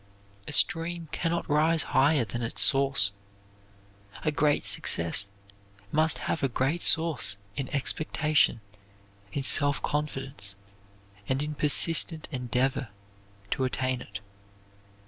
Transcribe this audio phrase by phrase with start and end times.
[0.47, 3.11] A stream can not rise higher than its source.
[4.23, 5.27] A great success
[5.91, 8.61] must have a great source in expectation,
[9.31, 10.55] in self confidence,
[11.29, 12.89] and in persistent endeavor
[13.51, 14.21] to attain it.